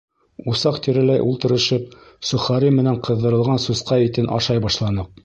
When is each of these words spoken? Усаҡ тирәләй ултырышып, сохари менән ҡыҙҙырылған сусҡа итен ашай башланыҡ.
Усаҡ 0.51 0.77
тирәләй 0.85 1.21
ултырышып, 1.25 1.93
сохари 2.29 2.71
менән 2.79 2.97
ҡыҙҙырылған 3.09 3.63
сусҡа 3.67 4.03
итен 4.09 4.33
ашай 4.39 4.65
башланыҡ. 4.65 5.19